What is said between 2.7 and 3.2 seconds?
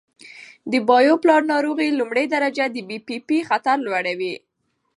پي پي